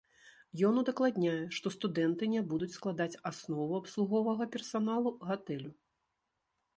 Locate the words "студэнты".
1.75-2.29